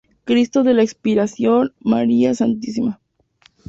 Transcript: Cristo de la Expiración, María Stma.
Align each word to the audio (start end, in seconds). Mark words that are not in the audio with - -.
Cristo 0.25 0.63
de 0.63 0.73
la 0.73 0.81
Expiración, 0.81 1.75
María 1.79 2.31
Stma. 2.33 2.99